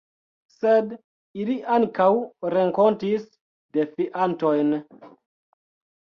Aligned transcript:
Sed 0.51 0.93
ili 1.41 1.57
ankaŭ 1.75 2.07
renkontis 2.53 3.27
defiantojn. 3.79 4.73